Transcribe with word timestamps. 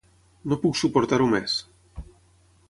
No 0.53 0.57
puc 0.63 0.79
suportar-ho 0.79 1.29
més! 1.35 1.59